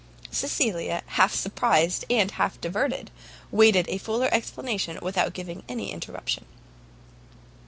Cecilia, 0.31 1.03
half 1.05 1.31
surprised 1.35 2.05
and 2.09 2.31
half 2.31 2.59
diverted, 2.59 3.11
waited 3.51 3.85
a 3.87 3.99
fuller 3.99 4.29
explanation 4.31 4.97
without 4.99 5.33
giving 5.33 5.61
any 5.69 5.91
interruption. 5.91 6.45